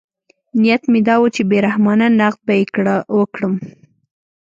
نیت 0.61 0.83
مې 0.91 0.99
دا 1.07 1.15
و 1.19 1.23
چې 1.35 1.41
بې 1.49 1.57
رحمانه 1.67 2.07
نقد 2.19 2.39
به 2.45 2.53
یې 2.59 2.65
وکړم. 3.17 3.53